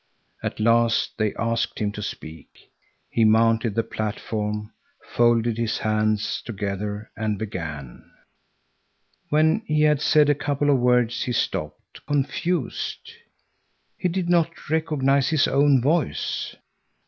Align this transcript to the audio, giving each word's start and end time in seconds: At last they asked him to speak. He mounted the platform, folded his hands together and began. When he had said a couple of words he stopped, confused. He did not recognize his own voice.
At 0.41 0.59
last 0.59 1.15
they 1.19 1.35
asked 1.35 1.77
him 1.77 1.91
to 1.91 2.01
speak. 2.01 2.71
He 3.11 3.23
mounted 3.23 3.75
the 3.75 3.83
platform, 3.83 4.73
folded 5.09 5.59
his 5.59 5.77
hands 5.77 6.41
together 6.43 7.11
and 7.15 7.37
began. 7.37 8.09
When 9.29 9.61
he 9.67 9.83
had 9.83 10.01
said 10.01 10.27
a 10.31 10.33
couple 10.33 10.71
of 10.71 10.79
words 10.79 11.21
he 11.21 11.31
stopped, 11.33 12.03
confused. 12.07 13.11
He 13.95 14.07
did 14.09 14.27
not 14.27 14.71
recognize 14.71 15.29
his 15.29 15.47
own 15.47 15.83
voice. 15.83 16.55